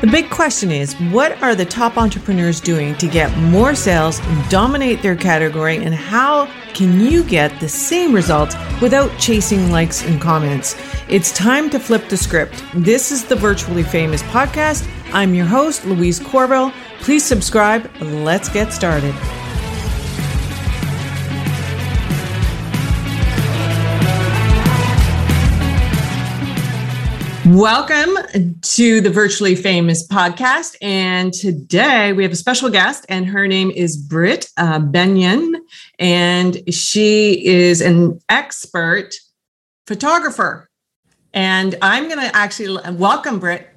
[0.00, 5.02] The big question is what are the top entrepreneurs doing to get more sales, dominate
[5.02, 10.74] their category, and how can you get the same results without chasing likes and comments?
[11.10, 12.64] It's time to flip the script.
[12.74, 14.90] This is the Virtually Famous podcast.
[15.12, 16.72] I'm your host, Louise Corville.
[17.00, 17.90] Please subscribe.
[18.00, 19.14] Let's get started.
[27.50, 28.16] Welcome
[28.62, 30.76] to the Virtually Famous podcast.
[30.80, 35.56] And today we have a special guest, and her name is Brit uh, Bennion.
[35.98, 39.16] And she is an expert
[39.88, 40.70] photographer.
[41.34, 43.68] And I'm going to actually welcome Brit.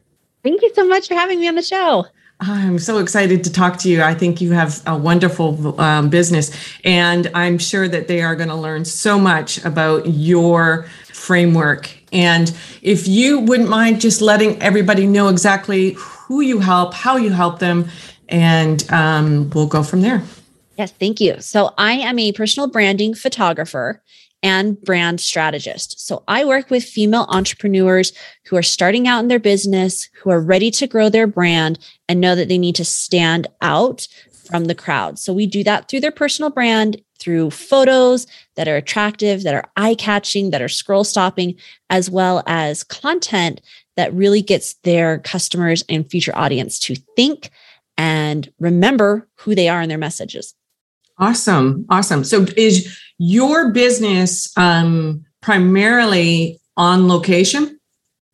[0.44, 2.05] Thank you so much for having me on the show.
[2.46, 4.02] I'm so excited to talk to you.
[4.02, 6.52] I think you have a wonderful um, business,
[6.84, 10.84] and I'm sure that they are going to learn so much about your
[11.14, 11.90] framework.
[12.12, 17.30] And if you wouldn't mind just letting everybody know exactly who you help, how you
[17.30, 17.88] help them,
[18.28, 20.22] and um, we'll go from there.
[20.78, 21.40] Yes, thank you.
[21.40, 24.02] So, I am a personal branding photographer
[24.44, 26.05] and brand strategist.
[26.05, 28.13] So, I work with female entrepreneurs
[28.46, 32.22] who are starting out in their business, who are ready to grow their brand and
[32.22, 34.08] know that they need to stand out
[34.48, 35.18] from the crowd.
[35.18, 39.70] So, we do that through their personal brand through photos that are attractive, that are
[39.77, 41.55] eye catching, that are scroll stopping,
[41.90, 43.62] as well as content
[43.96, 47.50] that really gets their customers and future audience to think
[47.98, 50.54] and remember who they are in their messages.
[51.20, 51.85] Awesome.
[51.90, 52.24] Awesome.
[52.24, 57.79] So is your business um, primarily on location?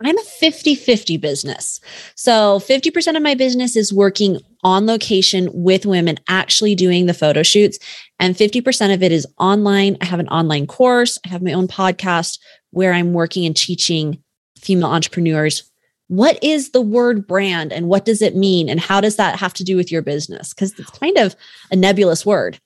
[0.02, 1.80] I'm a 50 50 business.
[2.16, 7.44] So 50% of my business is working on location with women actually doing the photo
[7.44, 7.78] shoots.
[8.20, 9.95] And 50% of it is online.
[10.02, 12.40] I have an online course, I have my own podcast
[12.72, 14.23] where I'm working and teaching
[14.58, 15.70] female entrepreneurs
[16.08, 19.54] what is the word brand and what does it mean and how does that have
[19.54, 21.36] to do with your business because it's kind of
[21.72, 22.60] a nebulous word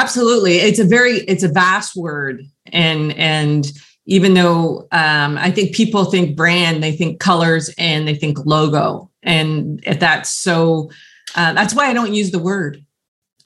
[0.00, 2.42] absolutely it's a very it's a vast word
[2.72, 3.72] and and
[4.08, 9.10] even though um, I think people think brand, they think colors and they think logo.
[9.22, 10.90] And if that's so,
[11.36, 12.82] uh, that's why I don't use the word.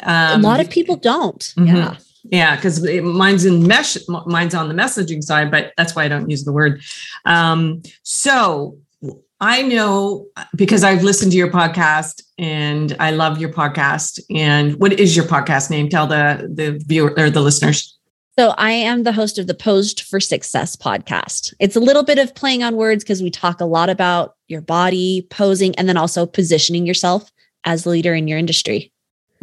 [0.04, 1.40] Um, a lot of people don't.
[1.58, 1.76] Mm-hmm.
[1.76, 1.96] Yeah.
[2.24, 3.96] Yeah, because mine's in mesh,
[4.26, 6.80] mine's on the messaging side, but that's why I don't use the word.
[7.24, 8.78] Um, so
[9.42, 14.20] I know because I've listened to your podcast and I love your podcast.
[14.30, 15.88] And what is your podcast name?
[15.88, 17.98] Tell the the viewer or the listeners.
[18.38, 21.52] So I am the host of the Posed for Success podcast.
[21.58, 24.60] It's a little bit of playing on words because we talk a lot about your
[24.60, 27.28] body, posing, and then also positioning yourself
[27.64, 28.92] as a leader in your industry.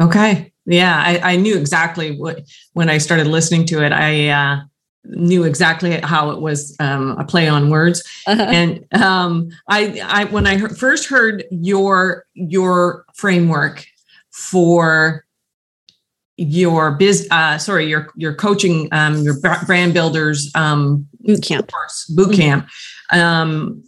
[0.01, 0.53] Okay.
[0.65, 3.91] Yeah, I, I knew exactly what when I started listening to it.
[3.91, 4.61] I uh,
[5.05, 8.41] knew exactly how it was um, a play on words, uh-huh.
[8.41, 13.85] and um, I, I when I first heard your your framework
[14.31, 15.25] for
[16.39, 21.69] your biz uh sorry your your coaching um your brand builders um boot camp.
[21.69, 22.41] course, boot mm-hmm.
[22.41, 22.69] camp
[23.11, 23.83] um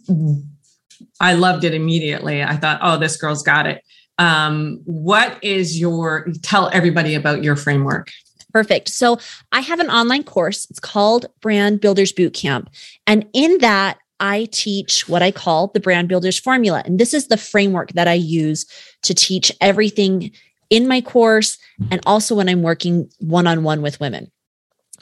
[1.18, 2.42] i loved it immediately.
[2.42, 3.82] I thought oh this girl's got it.
[4.18, 8.10] Um what is your tell everybody about your framework
[8.52, 8.88] Perfect.
[8.88, 9.18] So
[9.52, 10.66] I have an online course.
[10.70, 12.66] It's called Brand Builders Bootcamp.
[13.06, 16.82] And in that, I teach what I call the Brand Builders Formula.
[16.84, 18.66] And this is the framework that I use
[19.02, 20.30] to teach everything
[20.70, 21.58] in my course
[21.90, 24.30] and also when I'm working one on one with women.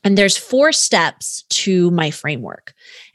[0.02, 2.72] And there's four steps to my framework.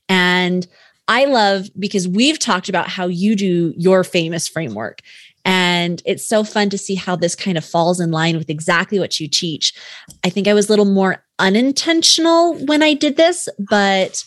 [0.07, 0.67] And
[1.07, 5.01] I love because we've talked about how you do your famous framework.
[5.45, 8.99] And it's so fun to see how this kind of falls in line with exactly
[8.99, 9.73] what you teach.
[10.23, 14.23] I think I was a little more unintentional when I did this, but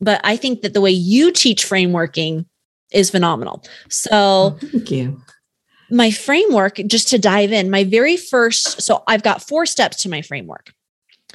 [0.00, 2.46] but I think that the way you teach frameworking
[2.92, 3.64] is phenomenal.
[3.88, 5.20] So thank you
[5.90, 10.08] my framework, just to dive in, my very first, so I've got four steps to
[10.08, 10.72] my framework,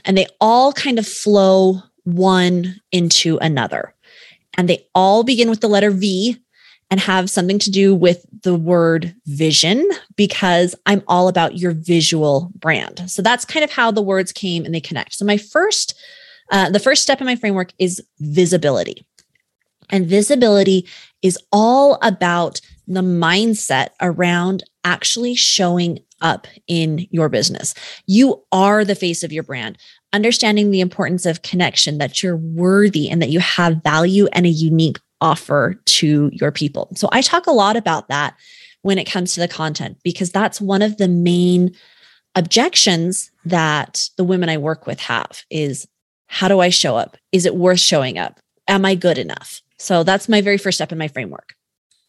[0.05, 3.93] and they all kind of flow one into another.
[4.55, 6.37] And they all begin with the letter V
[6.91, 12.51] and have something to do with the word vision because I'm all about your visual
[12.55, 13.09] brand.
[13.09, 15.13] So that's kind of how the words came and they connect.
[15.13, 15.99] So my first,
[16.51, 19.05] uh, the first step in my framework is visibility.
[19.89, 20.87] And visibility
[21.21, 27.73] is all about the mindset around actually showing up in your business.
[28.07, 29.77] You are the face of your brand.
[30.13, 34.49] Understanding the importance of connection, that you're worthy and that you have value and a
[34.49, 36.89] unique offer to your people.
[36.95, 38.35] So I talk a lot about that
[38.81, 41.73] when it comes to the content because that's one of the main
[42.35, 45.87] objections that the women I work with have is
[46.27, 47.17] how do I show up?
[47.31, 48.39] Is it worth showing up?
[48.67, 49.61] Am I good enough?
[49.77, 51.55] So that's my very first step in my framework.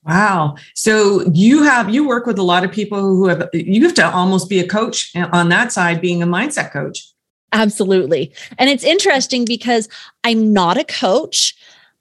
[0.05, 0.57] Wow.
[0.75, 4.11] So you have you work with a lot of people who have you have to
[4.11, 7.09] almost be a coach on that side being a mindset coach.
[7.53, 8.35] Absolutely.
[8.59, 9.89] And it's interesting because
[10.25, 11.55] I'm not a coach,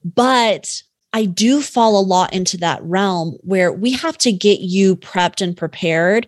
[0.04, 0.81] but
[1.13, 5.42] I do fall a lot into that realm where we have to get you prepped
[5.42, 6.27] and prepared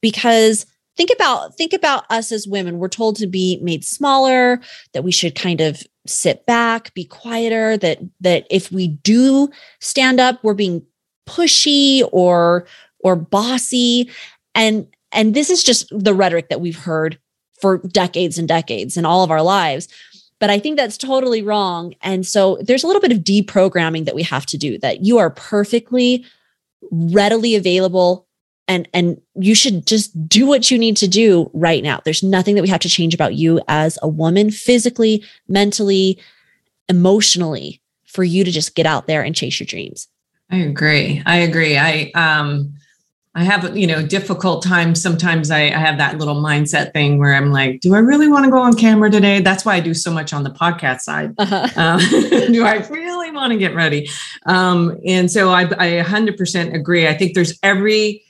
[0.00, 0.64] because
[0.96, 2.78] think about think about us as women.
[2.78, 4.60] We're told to be made smaller
[4.94, 9.48] that we should kind of sit back be quieter that that if we do
[9.80, 10.80] stand up we're being
[11.28, 12.66] pushy or
[13.00, 14.10] or bossy.
[14.54, 17.18] And and this is just the rhetoric that we've heard
[17.60, 19.88] for decades and decades in all of our lives
[20.40, 24.14] but i think that's totally wrong and so there's a little bit of deprogramming that
[24.14, 26.24] we have to do that you are perfectly
[26.90, 28.26] readily available
[28.68, 32.54] and and you should just do what you need to do right now there's nothing
[32.54, 36.18] that we have to change about you as a woman physically mentally
[36.88, 40.08] emotionally for you to just get out there and chase your dreams
[40.50, 41.22] I agree.
[41.26, 41.76] I agree.
[41.76, 42.75] I um
[43.36, 45.02] I have you know difficult times.
[45.02, 48.46] Sometimes I, I have that little mindset thing where I'm like, do I really want
[48.46, 49.40] to go on camera today?
[49.40, 51.34] That's why I do so much on the podcast side.
[51.38, 51.68] Uh-huh.
[51.76, 51.98] Um,
[52.52, 54.08] do I really want to get ready?
[54.46, 57.06] Um, and so I, I 100% agree.
[57.06, 58.22] I think there's every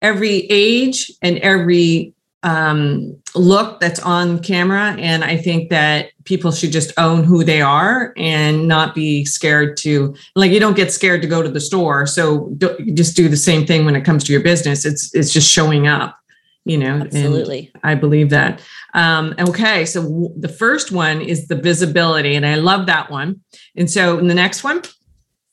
[0.00, 4.94] every age and every um, look that's on camera.
[4.98, 9.76] And I think that people should just own who they are and not be scared
[9.78, 12.06] to, like, you don't get scared to go to the store.
[12.06, 12.56] So
[12.94, 14.84] just do the same thing when it comes to your business.
[14.84, 16.18] It's, it's just showing up,
[16.64, 17.00] you know?
[17.00, 17.70] Absolutely.
[17.82, 18.60] I believe that.
[18.94, 19.84] Um, okay.
[19.84, 22.34] So w- the first one is the visibility.
[22.34, 23.40] And I love that one.
[23.76, 24.82] And so in the next one,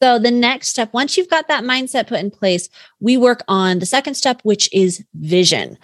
[0.02, 2.70] so, the next step, once you've got that mindset put in place,
[3.02, 5.78] we work on the second step, which is vision.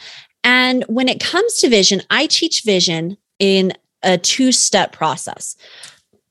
[0.46, 5.58] And when it comes to vision, I teach vision in a two step process.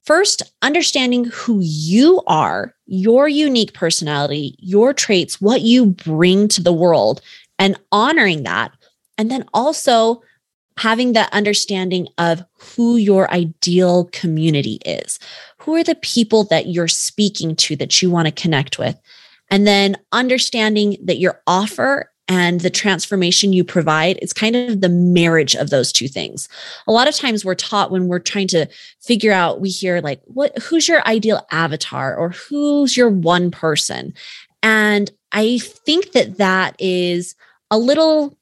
[0.04, 6.72] First, understanding who you are, your unique personality, your traits, what you bring to the
[6.72, 7.20] world,
[7.58, 8.70] and honoring that.
[9.18, 10.22] And then also
[10.76, 15.18] having that understanding of who your ideal community is.
[15.58, 18.98] Who are the people that you're speaking to that you want to connect with?
[19.50, 24.88] And then understanding that your offer and the transformation you provide it's kind of the
[24.88, 26.48] marriage of those two things.
[26.86, 28.66] A lot of times we're taught when we're trying to
[29.02, 34.14] figure out we hear like what who's your ideal avatar or who's your one person?
[34.62, 37.34] And i think that that is
[37.70, 38.36] a little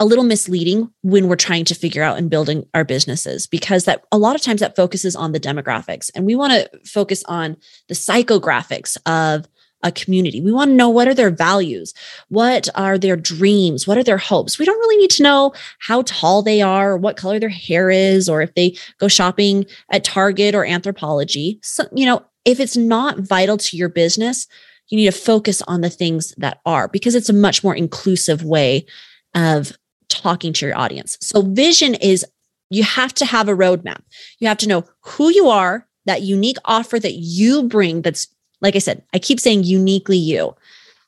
[0.00, 4.04] a little misleading when we're trying to figure out and building our businesses because that
[4.10, 6.10] a lot of times that focuses on the demographics.
[6.14, 7.56] And we want to focus on
[7.88, 9.46] the psychographics of
[9.84, 10.40] a community.
[10.40, 11.94] We want to know what are their values?
[12.28, 13.86] What are their dreams?
[13.86, 14.58] What are their hopes?
[14.58, 17.90] We don't really need to know how tall they are, or what color their hair
[17.90, 21.64] is, or if they go shopping at Target or Anthropologie.
[21.64, 24.48] So, you know, if it's not vital to your business,
[24.88, 28.42] you need to focus on the things that are because it's a much more inclusive
[28.42, 28.86] way
[29.34, 29.76] of
[30.08, 31.18] talking to your audience.
[31.20, 32.24] So, vision is
[32.70, 34.02] you have to have a roadmap.
[34.38, 38.28] You have to know who you are, that unique offer that you bring that's
[38.60, 40.54] like I said, I keep saying uniquely you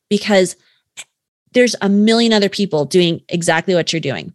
[0.08, 0.56] because
[1.52, 4.32] there's a million other people doing exactly what you're doing.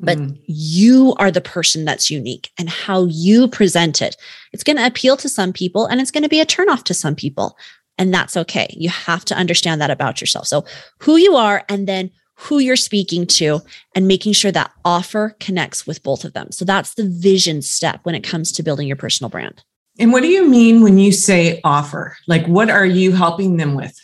[0.00, 0.38] But mm.
[0.46, 4.16] you are the person that's unique and how you present it.
[4.52, 6.94] It's going to appeal to some people and it's going to be a turnoff to
[6.94, 7.56] some people.
[7.96, 8.66] And that's okay.
[8.76, 10.48] You have to understand that about yourself.
[10.48, 10.64] So,
[10.98, 13.60] who you are, and then who you're speaking to,
[13.94, 16.50] and making sure that offer connects with both of them.
[16.50, 19.62] So, that's the vision step when it comes to building your personal brand.
[19.98, 22.16] And what do you mean when you say offer?
[22.26, 23.94] Like, what are you helping them with?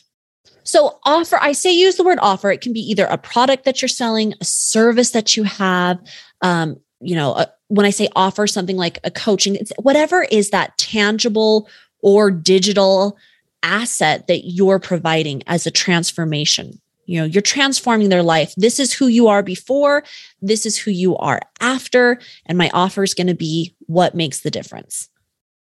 [0.62, 2.50] So, offer, I say use the word offer.
[2.50, 5.98] It can be either a product that you're selling, a service that you have.
[6.42, 10.50] Um, you know, a, when I say offer something like a coaching, it's whatever is
[10.50, 11.68] that tangible
[12.02, 13.16] or digital
[13.62, 16.80] asset that you're providing as a transformation.
[17.06, 18.54] You know, you're transforming their life.
[18.56, 20.04] This is who you are before,
[20.40, 22.20] this is who you are after.
[22.46, 25.09] And my offer is going to be what makes the difference.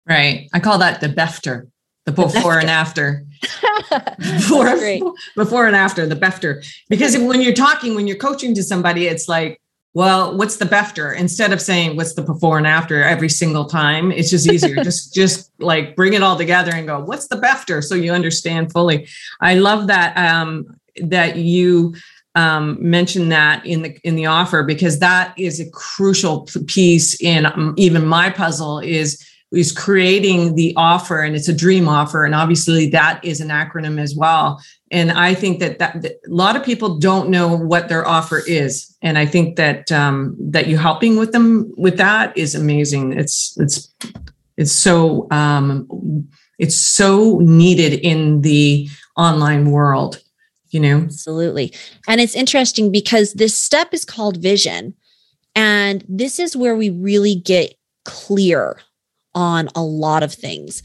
[0.09, 0.49] Right.
[0.53, 1.67] I call that the BEFTER,
[2.05, 3.25] the before the and after.
[4.17, 4.75] before,
[5.35, 6.65] before and after, the BEFTER.
[6.89, 9.61] Because when you're talking, when you're coaching to somebody, it's like,
[9.93, 11.15] well, what's the BEFTER?
[11.15, 14.75] Instead of saying what's the before and after every single time, it's just easier.
[14.83, 17.83] just just like bring it all together and go, what's the BEFTER?
[17.83, 19.07] So you understand fully.
[19.41, 21.95] I love that um, that you
[22.33, 27.45] um, mention that in the in the offer because that is a crucial piece in
[27.45, 32.35] um, even my puzzle is is creating the offer and it's a dream offer and
[32.35, 34.61] obviously that is an acronym as well.
[34.91, 38.41] And i think that, that, that a lot of people don't know what their offer
[38.45, 38.95] is.
[39.01, 43.13] And i think that um, that you helping with them with that is amazing.
[43.13, 43.93] It's it's
[44.57, 46.27] it's so um,
[46.59, 50.21] it's so needed in the online world
[50.71, 50.97] you know?
[50.97, 51.73] Absolutely.
[52.07, 54.93] And it's interesting because this step is called vision
[55.55, 57.73] and this is where we really get
[58.05, 58.77] clear
[59.39, 60.83] on a lot of things.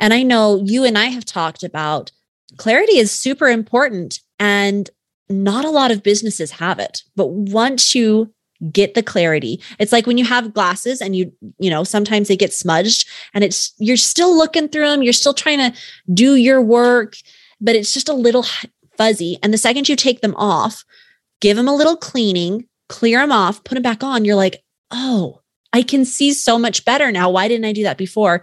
[0.00, 2.12] And i know you and i have talked about
[2.56, 4.88] clarity is super important and
[5.28, 7.02] not a lot of businesses have it.
[7.14, 8.32] But once you
[8.72, 12.36] get the clarity it's like when you have glasses and you you know sometimes they
[12.36, 15.72] get smudged and it's you're still looking through them you're still trying to
[16.12, 17.14] do your work
[17.60, 18.44] but it's just a little
[18.96, 19.38] fuzzy.
[19.42, 20.84] And the second you take them off
[21.40, 25.40] give them a little cleaning clear them off put them back on you're like oh
[25.72, 28.42] i can see so much better now why didn't i do that before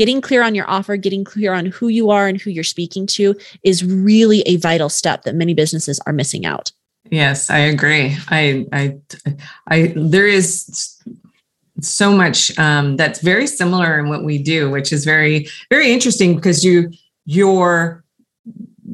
[0.00, 3.06] getting clear on your offer, getting clear on who you are and who you're speaking
[3.06, 6.72] to is really a vital step that many businesses are missing out.
[7.10, 8.16] Yes, I agree.
[8.28, 8.96] I, I,
[9.68, 10.96] I, there is
[11.82, 16.34] so much um, that's very similar in what we do, which is very, very interesting
[16.34, 16.90] because you,
[17.26, 18.02] your,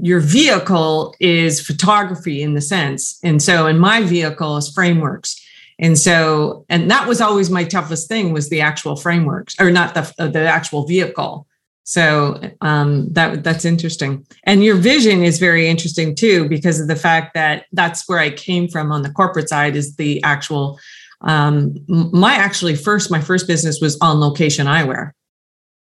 [0.01, 5.41] your vehicle is photography in the sense, and so, in my vehicle is frameworks
[5.78, 9.95] and so and that was always my toughest thing was the actual frameworks or not
[9.95, 11.47] the uh, the actual vehicle.
[11.85, 14.26] So um, that that's interesting.
[14.45, 18.30] And your vision is very interesting too because of the fact that that's where i
[18.30, 20.78] came from on the corporate side is the actual
[21.21, 25.12] um, my actually first my first business was on location eyewear.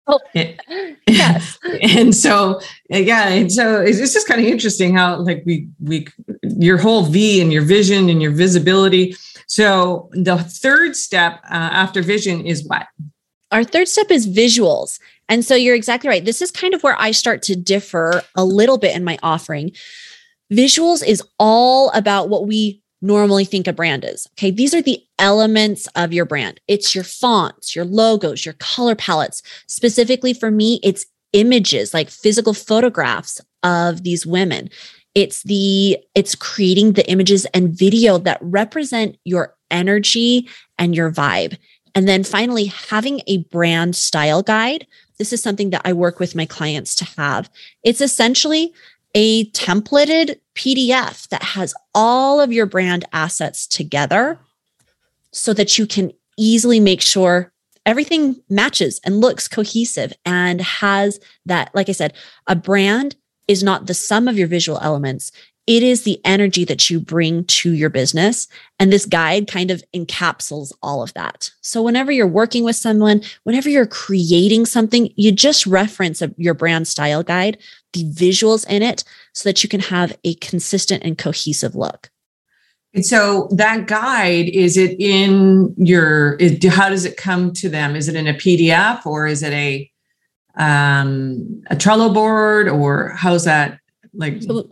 [0.08, 0.20] Oh,
[1.08, 1.58] yes.
[1.82, 6.08] and so, yeah, and so it's just kind of interesting how, like, we we
[6.44, 9.16] your whole V and your vision and your visibility
[9.48, 12.88] so the third step uh, after vision is what?
[13.52, 15.00] Our third step is visuals.
[15.30, 16.26] And so you're exactly right.
[16.26, 19.72] This is kind of where I start to differ a little bit in my offering.
[20.52, 24.28] Visuals is all about what we normally think a brand is.
[24.34, 24.52] Okay.
[24.52, 26.60] These are the elements of your brand.
[26.68, 29.42] It's your fonts, your logos, your color palettes.
[29.68, 34.70] Specifically for me, it's images like physical photographs of these women
[35.16, 41.58] it's the it's creating the images and video that represent your energy and your vibe.
[41.96, 44.86] And then finally having a brand style guide.
[45.18, 47.50] This is something that i work with my clients to have.
[47.84, 48.74] It's essentially
[49.16, 54.38] a templated pdf that has all of your brand assets together
[55.32, 57.54] so that you can easily make sure
[57.86, 62.14] everything matches and looks cohesive and has that like i said
[62.48, 63.16] a brand
[63.48, 65.32] is not the sum of your visual elements.
[65.68, 68.48] It is the energy that you bring to your business.
[68.80, 71.50] And this guide kind of encapsulates all of that.
[71.62, 76.54] So, whenever you're working with someone, whenever you're creating something, you just reference a, your
[76.54, 77.58] brand style guide,
[77.94, 82.12] the visuals in it, so that you can have a consistent and cohesive look.
[82.94, 86.38] And so that guide, is it in your,
[86.70, 87.94] how does it come to them?
[87.94, 89.92] Is it in a PDF or is it a
[90.58, 93.80] um, a Trello board, or how's that
[94.14, 94.42] like?
[94.44, 94.70] So,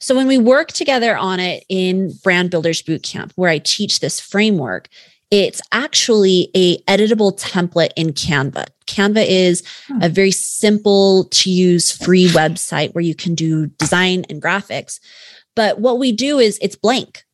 [0.00, 4.20] so when we work together on it in Brand Builders Bootcamp, where I teach this
[4.20, 4.88] framework,
[5.30, 8.66] it's actually a editable template in Canva.
[8.86, 10.02] Canva is hmm.
[10.02, 15.00] a very simple to use free website where you can do design and graphics.
[15.56, 17.24] But what we do is it's blank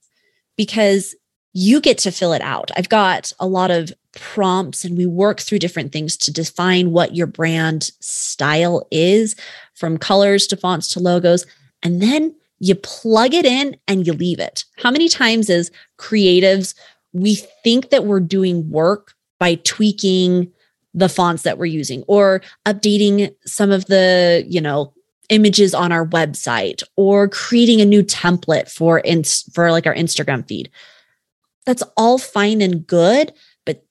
[0.56, 1.14] because
[1.52, 2.70] you get to fill it out.
[2.76, 7.14] I've got a lot of prompts and we work through different things to define what
[7.14, 9.36] your brand style is
[9.74, 11.46] from colors to fonts to logos.
[11.82, 14.64] And then you plug it in and you leave it.
[14.78, 16.74] How many times as creatives,
[17.12, 20.52] we think that we're doing work by tweaking
[20.92, 24.92] the fonts that we're using or updating some of the, you know,
[25.30, 30.46] images on our website or creating a new template for ins- for like our Instagram
[30.46, 30.68] feed.
[31.66, 33.32] That's all fine and good,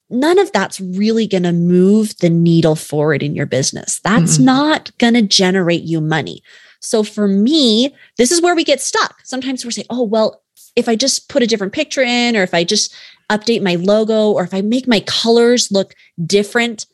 [0.09, 3.99] none of that's really going to move the needle forward in your business.
[3.99, 4.45] That's mm-hmm.
[4.45, 6.41] not going to generate you money.
[6.79, 9.19] So for me, this is where we get stuck.
[9.23, 10.41] Sometimes we're saying, oh, well,
[10.75, 12.93] if I just put a different picture in, or if I just
[13.29, 15.93] update my logo, or if I make my colors look
[16.25, 16.85] different,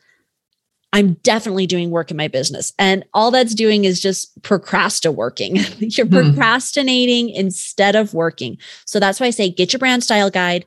[0.92, 2.72] I'm definitely doing work in my business.
[2.80, 5.56] And all that's doing is just procrastinating working.
[5.80, 6.30] You're mm-hmm.
[6.32, 8.58] procrastinating instead of working.
[8.86, 10.66] So that's why I say get your brand style guide,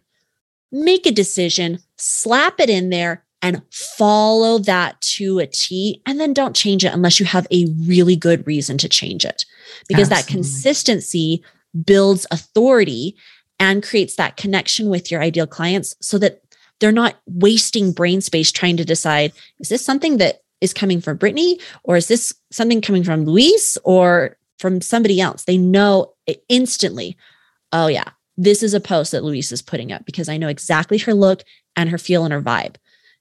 [0.71, 6.03] make a decision, slap it in there, and follow that to a T.
[6.07, 9.45] And then don't change it unless you have a really good reason to change it.
[9.89, 10.23] Because Absolutely.
[10.23, 11.45] that consistency
[11.85, 13.17] builds authority
[13.61, 16.43] and creates that connection with your ideal clients so that
[16.81, 21.17] they're not wasting brain space trying to decide is this something that is coming from
[21.17, 25.45] Brittany or is this something coming from Louise or from somebody else?
[25.45, 26.15] They know
[26.49, 27.17] instantly,
[27.73, 30.97] oh, yeah, this is a post that Louise is putting up because I know exactly
[30.99, 31.42] her look
[31.76, 32.76] and her feel and her vibe.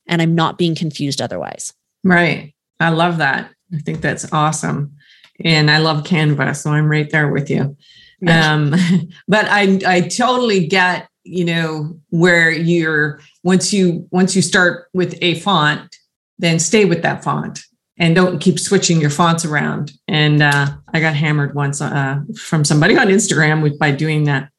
[0.07, 1.73] And I'm not being confused otherwise.
[2.03, 2.53] Right.
[2.79, 3.51] I love that.
[3.73, 4.95] I think that's awesome.
[5.43, 7.75] and I love Canva, so I'm right there with you.
[8.21, 8.53] Yeah.
[8.53, 8.73] Um,
[9.27, 15.17] but I I totally get you know where you're once you once you start with
[15.21, 15.95] a font,
[16.39, 17.59] then stay with that font
[17.99, 19.91] and don't keep switching your fonts around.
[20.07, 24.49] And uh, I got hammered once uh, from somebody on Instagram with, by doing that.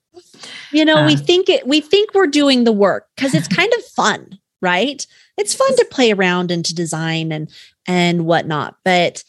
[0.72, 1.24] You know, we uh-huh.
[1.24, 1.66] think it.
[1.66, 5.06] We think we're doing the work because it's kind of fun, right?
[5.36, 7.50] It's fun to play around and to design and
[7.86, 9.24] and whatnot, but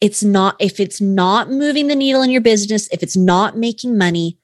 [0.00, 3.96] it's not if it's not moving the needle in your business, if it's not making
[3.96, 4.38] money,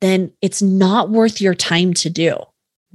[0.00, 2.36] then it's not worth your time to do.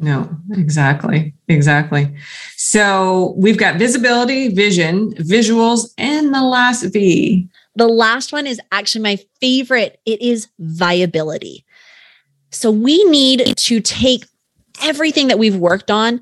[0.02, 1.34] No, exactly.
[1.50, 2.16] Exactly.
[2.56, 7.50] So we've got visibility, vision, visuals, and the last V.
[7.76, 10.00] The last one is actually my favorite.
[10.06, 11.66] It is viability.
[12.52, 14.26] So we need to take
[14.82, 16.22] everything that we've worked on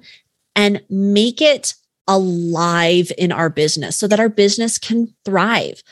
[0.55, 1.75] and make it
[2.07, 5.83] alive in our business so that our business can thrive.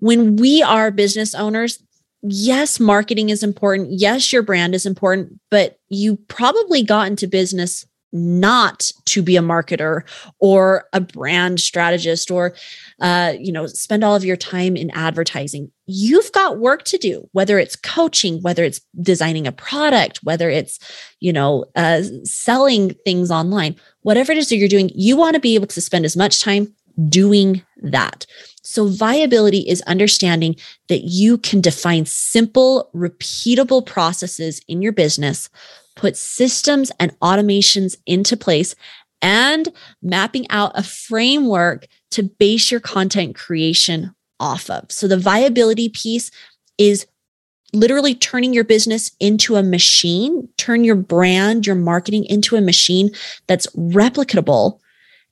[0.00, 1.82] When we are business owners,
[2.22, 3.92] yes, marketing is important.
[3.92, 9.42] Yes, your brand is important, but you probably got into business not to be a
[9.42, 10.02] marketer
[10.38, 12.54] or a brand strategist or
[13.00, 15.70] uh, you know spend all of your time in advertising.
[15.86, 20.78] You've got work to do whether it's coaching whether it's designing a product whether it's
[21.20, 23.76] you know uh, selling things online.
[24.02, 26.42] Whatever it is that you're doing you want to be able to spend as much
[26.42, 26.74] time
[27.08, 28.26] doing that.
[28.62, 30.56] So viability is understanding
[30.88, 35.48] that you can define simple repeatable processes in your business
[35.98, 38.74] put systems and automations into place
[39.20, 39.68] and
[40.02, 44.90] mapping out a framework to base your content creation off of.
[44.90, 46.30] So the viability piece
[46.78, 47.06] is
[47.72, 53.10] literally turning your business into a machine, turn your brand, your marketing into a machine
[53.46, 54.78] that's replicable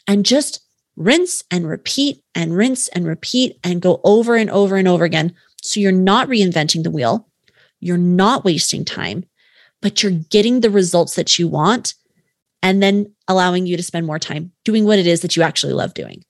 [0.06, 0.60] and just
[0.96, 5.34] rinse and repeat and rinse and repeat and go over and over and over again.
[5.62, 7.28] So you're not reinventing the wheel.
[7.80, 9.24] You're not wasting time
[9.82, 11.94] but you're getting the results that you want
[12.62, 15.72] and then allowing you to spend more time doing what it is that you actually
[15.72, 16.24] love doing.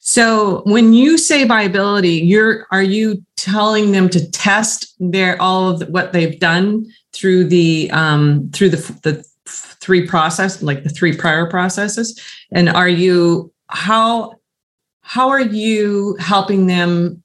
[0.00, 5.80] So when you say viability, you're are you telling them to test their all of
[5.80, 11.16] the, what they've done through the um, through the the three process like the three
[11.16, 12.20] prior processes,
[12.52, 14.34] and are you how
[15.00, 17.22] how are you helping them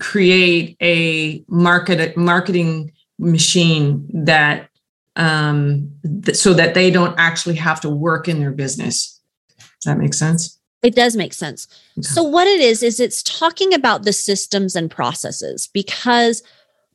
[0.00, 4.68] create a market marketing machine that
[5.16, 5.90] um,
[6.24, 9.20] th- so that they don't actually have to work in their business.
[9.58, 10.58] Does that make sense?
[10.82, 11.66] It does make sense.
[11.98, 12.02] Okay.
[12.02, 16.42] So, what it is, is it's talking about the systems and processes because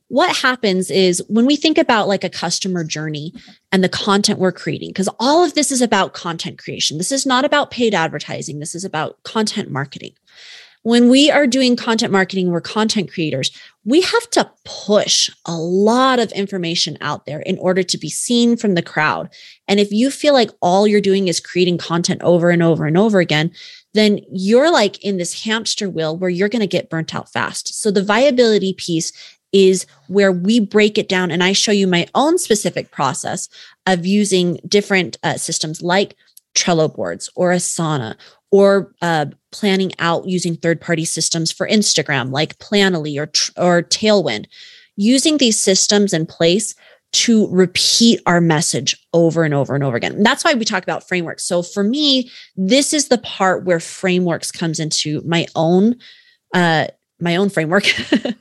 [0.08, 3.32] what happens is when we think about like a customer journey
[3.70, 6.98] and the content we're creating, because all of this is about content creation.
[6.98, 10.14] This is not about paid advertising, this is about content marketing
[10.82, 13.50] when we are doing content marketing, we're content creators,
[13.84, 18.56] we have to push a lot of information out there in order to be seen
[18.56, 19.28] from the crowd.
[19.68, 22.96] And if you feel like all you're doing is creating content over and over and
[22.96, 23.52] over again,
[23.92, 27.74] then you're like in this hamster wheel where you're going to get burnt out fast.
[27.74, 29.12] So the viability piece
[29.52, 33.48] is where we break it down and I show you my own specific process
[33.86, 36.14] of using different uh, systems like
[36.54, 38.16] Trello boards or Asana
[38.50, 43.30] or uh, planning out using third party systems for Instagram like Planoly or,
[43.62, 44.46] or Tailwind,
[44.96, 46.74] using these systems in place
[47.12, 50.12] to repeat our message over and over and over again.
[50.12, 51.44] And that's why we talk about frameworks.
[51.44, 55.96] So for me, this is the part where frameworks comes into my own
[56.54, 56.86] uh
[57.20, 57.84] my own framework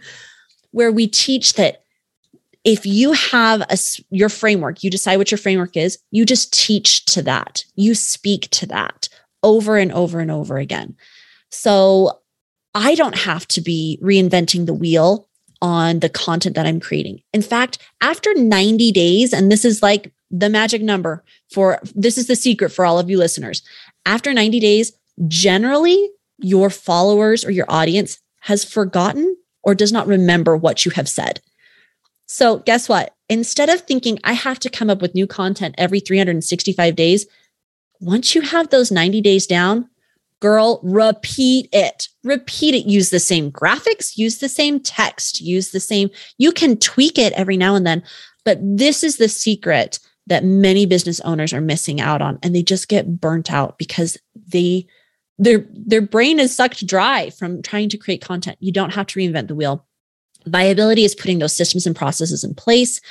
[0.71, 1.83] where we teach that
[2.63, 3.77] if you have a
[4.09, 7.63] your framework, you decide what your framework is, you just teach to that.
[7.75, 9.09] You speak to that
[9.43, 10.95] over and over and over again.
[11.52, 12.19] So
[12.75, 15.28] I don't have to be reinventing the wheel
[15.62, 17.21] on the content that I'm creating.
[17.34, 22.28] In fact, after 90 days, and this is like the magic number for this is
[22.28, 23.62] the secret for all of you listeners.
[24.06, 24.93] After 90 days,
[25.28, 31.10] generally your followers or your audience has forgotten or does not remember what you have
[31.10, 31.41] said.
[32.28, 33.15] So, guess what?
[33.28, 37.25] Instead of thinking I have to come up with new content every 365 days,
[37.99, 39.89] once you have those 90 days down,
[40.39, 42.07] girl, repeat it.
[42.23, 42.85] Repeat it.
[42.85, 46.09] Use the same graphics, use the same text, use the same.
[46.38, 48.03] You can tweak it every now and then,
[48.45, 52.62] but this is the secret that many business owners are missing out on and they
[52.62, 54.85] just get burnt out because they
[55.39, 58.57] their their brain is sucked dry from trying to create content.
[58.59, 59.85] You don't have to reinvent the wheel.
[60.45, 63.01] Viability is putting those systems and processes in place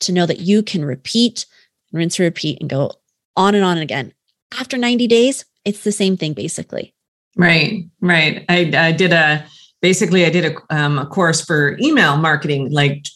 [0.00, 1.46] to know that you can repeat,
[1.92, 2.92] rinse, and repeat, and go
[3.36, 4.12] on and on and again
[4.58, 6.94] after 90 days, it's the same thing basically.
[7.36, 8.44] Right, right.
[8.48, 9.46] I, I did a
[9.82, 13.06] basically I did a, um, a course for email marketing, like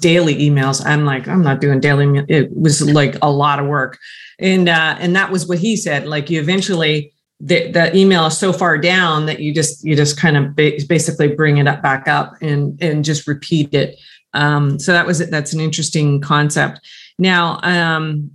[0.00, 0.84] daily emails.
[0.84, 2.24] I'm like, I'm not doing daily.
[2.28, 3.98] It was like a lot of work.
[4.38, 6.06] And, uh, and that was what he said.
[6.06, 10.18] Like you eventually, the, the email is so far down that you just, you just
[10.18, 13.98] kind of ba- basically bring it up back up and, and just repeat it.
[14.32, 15.30] Um, so that was, it.
[15.30, 16.80] that's an interesting concept.
[17.18, 18.30] Now, um,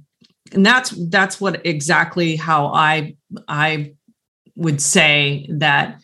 [0.54, 3.16] and that's, that's what exactly how I,
[3.48, 3.94] I
[4.56, 6.02] would say that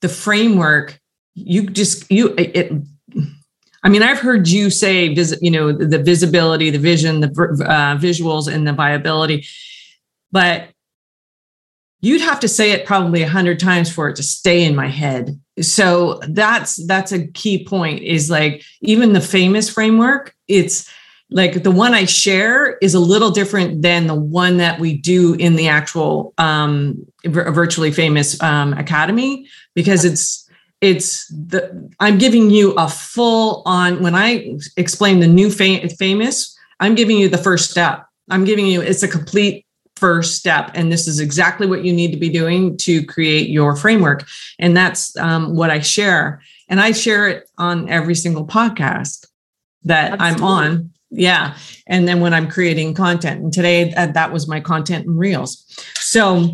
[0.00, 0.98] the framework
[1.34, 2.70] you just you it
[3.82, 7.96] i mean i've heard you say visit you know the visibility the vision the uh,
[7.96, 9.46] visuals and the viability
[10.30, 10.68] but
[12.02, 14.88] you'd have to say it probably a hundred times for it to stay in my
[14.88, 15.40] head.
[15.60, 20.90] So that's that's a key point is like even the famous framework it's
[21.32, 25.34] like the one I share is a little different than the one that we do
[25.34, 30.48] in the actual um, virtually famous um, academy because it's
[30.80, 36.56] it's the I'm giving you a full on when I explain the new fam- famous
[36.80, 38.04] I'm giving you the first step.
[38.30, 39.64] I'm giving you it's a complete
[39.96, 43.76] first step and this is exactly what you need to be doing to create your
[43.76, 44.26] framework.
[44.58, 46.42] And that's um, what I share.
[46.68, 49.26] And I share it on every single podcast
[49.84, 50.36] that Absolutely.
[50.36, 51.56] I'm on yeah.
[51.86, 55.64] And then when i'm creating content and today uh, that was my content and reels.
[55.94, 56.48] So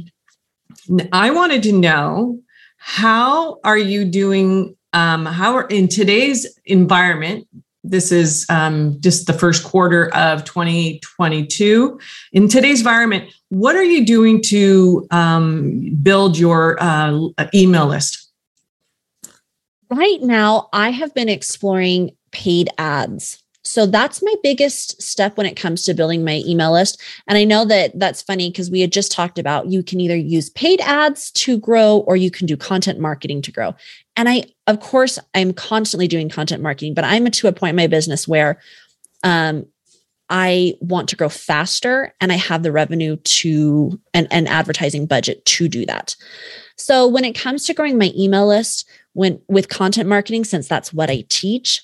[1.12, 2.40] i wanted to know
[2.78, 7.46] how are you doing um, how are in today's environment
[7.84, 12.00] this is um, just the first quarter of 2022
[12.32, 18.30] in today's environment what are you doing to um, build your uh, email list?
[19.90, 25.54] Right now i have been exploring paid ads so that's my biggest step when it
[25.54, 27.00] comes to building my email list.
[27.26, 30.16] And I know that that's funny because we had just talked about you can either
[30.16, 33.74] use paid ads to grow or you can do content marketing to grow.
[34.16, 37.76] And I, of course, I'm constantly doing content marketing, but I'm to a point in
[37.76, 38.58] my business where
[39.22, 39.66] um,
[40.30, 45.44] I want to grow faster and I have the revenue to and an advertising budget
[45.44, 46.16] to do that.
[46.76, 50.92] So when it comes to growing my email list, when with content marketing, since that's
[50.92, 51.82] what I teach,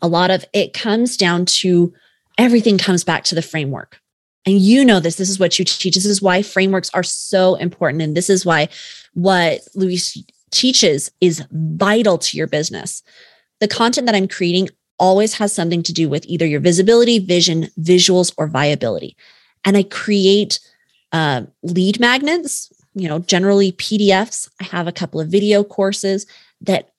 [0.00, 1.92] a lot of it comes down to
[2.38, 4.00] everything comes back to the framework.
[4.44, 5.94] And you know this, this is what you teach.
[5.94, 8.02] This is why frameworks are so important.
[8.02, 8.68] And this is why
[9.14, 13.02] what Louise teaches is vital to your business.
[13.60, 17.68] The content that I'm creating always has something to do with either your visibility, vision,
[17.80, 19.16] visuals, or viability.
[19.64, 20.58] And I create
[21.12, 24.50] uh, lead magnets, you know, generally PDFs.
[24.60, 26.26] I have a couple of video courses
[26.60, 26.90] that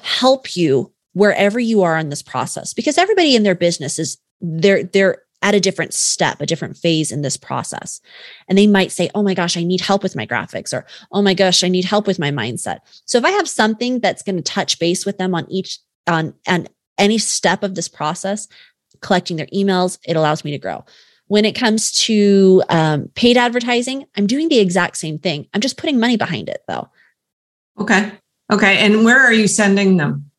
[0.00, 4.84] help you wherever you are in this process because everybody in their business is they're
[4.84, 8.00] they're at a different step, a different phase in this process.
[8.48, 11.22] And they might say, Oh my gosh, I need help with my graphics, or Oh
[11.22, 12.78] my gosh, I need help with my mindset.
[13.04, 16.34] So if I have something that's going to touch base with them on each, on,
[16.48, 18.48] on any step of this process,
[19.02, 20.82] collecting their emails, it allows me to grow.
[21.26, 25.46] When it comes to um, paid advertising, I'm doing the exact same thing.
[25.52, 26.88] I'm just putting money behind it though.
[27.78, 28.12] Okay.
[28.50, 28.78] Okay.
[28.78, 30.30] And where are you sending them?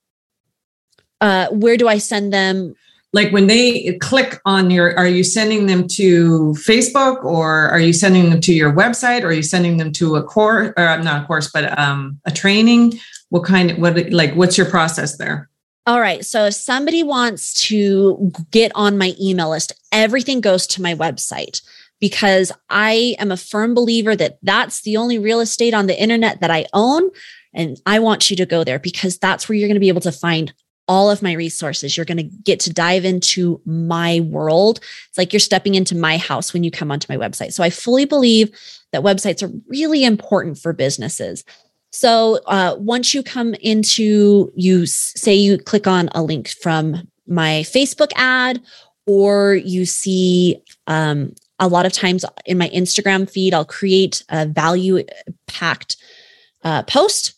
[1.25, 2.75] Uh, where do I send them?
[3.11, 7.93] Like when they click on your, are you sending them to Facebook or are you
[7.93, 11.23] sending them to your website or are you sending them to a course or not
[11.23, 12.99] a course, but um, a training?
[13.29, 15.49] What kind of, what, like, what's your process there?
[15.87, 16.23] All right.
[16.23, 21.61] So if somebody wants to get on my email list, everything goes to my website
[21.99, 26.41] because I am a firm believer that that's the only real estate on the internet
[26.41, 27.09] that I own.
[27.51, 30.01] And I want you to go there because that's where you're going to be able
[30.01, 30.53] to find
[30.87, 31.95] all of my resources.
[31.95, 34.79] You're going to get to dive into my world.
[35.09, 37.53] It's like you're stepping into my house when you come onto my website.
[37.53, 38.51] So I fully believe
[38.91, 41.43] that websites are really important for businesses.
[41.91, 47.63] So uh, once you come into, you say you click on a link from my
[47.65, 48.61] Facebook ad,
[49.07, 54.45] or you see um, a lot of times in my Instagram feed, I'll create a
[54.45, 55.03] value
[55.47, 55.97] packed
[56.63, 57.34] uh, post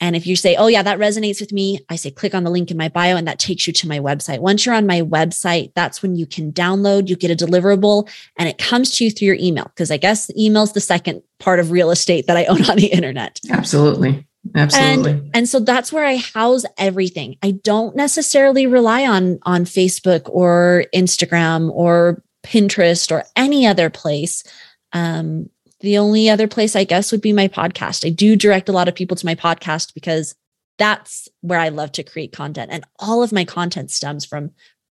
[0.00, 2.50] and if you say, oh, yeah, that resonates with me, I say, click on the
[2.50, 4.38] link in my bio, and that takes you to my website.
[4.38, 8.08] Once you're on my website, that's when you can download, you get a deliverable,
[8.38, 9.64] and it comes to you through your email.
[9.64, 12.78] Because I guess email is the second part of real estate that I own on
[12.78, 13.40] the internet.
[13.50, 14.26] Absolutely.
[14.54, 15.10] Absolutely.
[15.12, 17.36] And, and so that's where I house everything.
[17.42, 24.44] I don't necessarily rely on on Facebook or Instagram or Pinterest or any other place.
[24.92, 28.06] Um, the only other place I guess would be my podcast.
[28.06, 30.34] I do direct a lot of people to my podcast because
[30.78, 34.50] that's where I love to create content and all of my content stems from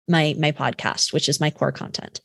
[0.08, 2.20] my my podcast, which is my core content.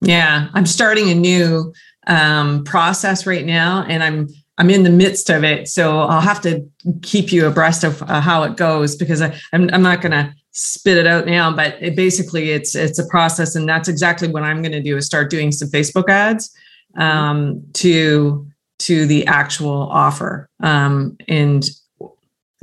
[0.00, 1.72] Yeah, I'm starting a new
[2.06, 6.42] um, process right now and I'm I'm in the midst of it, so I'll have
[6.42, 6.68] to
[7.02, 10.34] keep you abreast of uh, how it goes because I, I'm I'm not going to
[10.50, 14.42] spit it out now, but it basically it's it's a process, and that's exactly what
[14.42, 16.54] I'm going to do is start doing some Facebook ads
[16.96, 18.46] um, to
[18.80, 21.68] to the actual offer um, and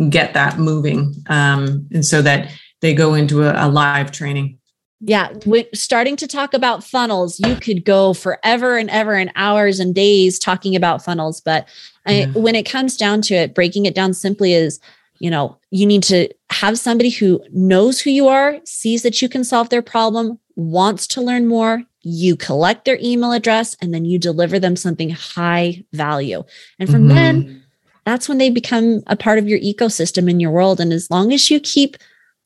[0.09, 4.57] get that moving, um, and so that they go into a, a live training.
[4.99, 9.79] Yeah, we're starting to talk about funnels, you could go forever and ever and hours
[9.79, 11.39] and days talking about funnels.
[11.39, 11.67] But
[12.07, 14.79] I, when it comes down to it, breaking it down simply is,
[15.19, 19.29] you know, you need to have somebody who knows who you are, sees that you
[19.29, 21.83] can solve their problem, wants to learn more.
[22.09, 26.43] You collect their email address and then you deliver them something high value.
[26.79, 27.15] And from mm-hmm.
[27.15, 27.63] then,
[28.05, 30.79] that's when they become a part of your ecosystem in your world.
[30.79, 31.97] And as long as you keep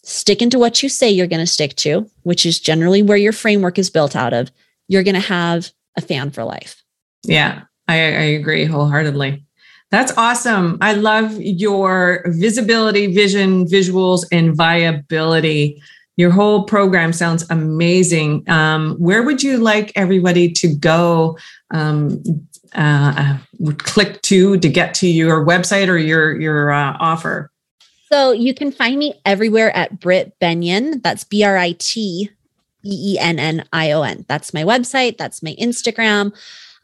[0.04, 3.34] sticking to what you say you're going to stick to, which is generally where your
[3.34, 4.52] framework is built out of,
[4.88, 6.82] you're going to have a fan for life.
[7.24, 9.45] Yeah, I, I agree wholeheartedly.
[9.91, 10.80] That's awesome.
[10.82, 15.84] I love your visibility, vision, visuals, and viability.
[16.21, 18.47] Your whole program sounds amazing.
[18.47, 21.36] Um, where would you like everybody to go?
[21.71, 22.21] Um,
[22.75, 27.49] uh, uh click to to get to your website or your your uh, offer.
[28.12, 31.01] So you can find me everywhere at Brit Bennion.
[31.01, 32.29] That's B R I T
[32.84, 34.23] B E N N I O N.
[34.27, 35.17] That's my website.
[35.17, 36.36] That's my Instagram.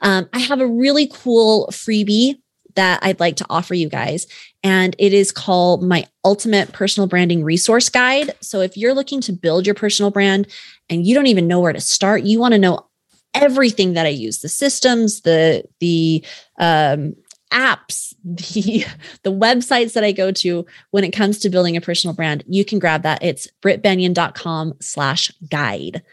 [0.01, 2.39] Um, I have a really cool freebie
[2.77, 4.25] that I'd like to offer you guys.
[4.63, 8.33] And it is called my ultimate personal branding resource guide.
[8.39, 10.47] So if you're looking to build your personal brand
[10.89, 12.87] and you don't even know where to start, you want to know
[13.33, 16.23] everything that I use, the systems, the, the,
[16.57, 17.15] um,
[17.51, 18.85] apps, the
[19.23, 22.65] the websites that I go to when it comes to building a personal brand, you
[22.65, 23.23] can grab that.
[23.23, 26.03] It's britbennion.com slash guide.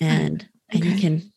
[0.00, 0.78] And okay.
[0.78, 1.32] and you can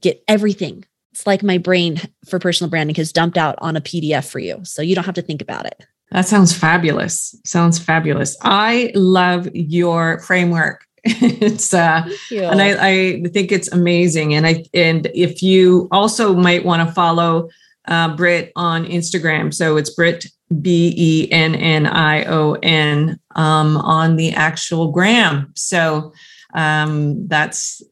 [0.00, 0.86] get everything.
[1.12, 4.64] It's like my brain for personal branding has dumped out on a PDF for you.
[4.64, 5.84] So you don't have to think about it.
[6.10, 7.34] That sounds fabulous.
[7.44, 8.36] Sounds fabulous.
[8.42, 10.86] I love your framework.
[11.04, 14.34] it's uh and I, I think it's amazing.
[14.34, 17.48] And I and if you also might want to follow
[17.86, 19.52] uh, Brit on Instagram.
[19.52, 20.26] So it's Brit
[20.60, 25.52] B E N N I O N um, on the actual gram.
[25.54, 26.12] So
[26.54, 27.82] um, that's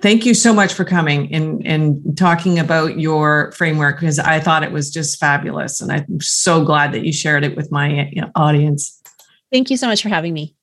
[0.00, 4.62] thank you so much for coming and and talking about your framework because I thought
[4.62, 9.00] it was just fabulous, and I'm so glad that you shared it with my audience.
[9.52, 10.56] Thank you so much for having me.